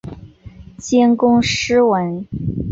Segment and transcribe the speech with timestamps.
[0.79, 2.25] 兼工诗文。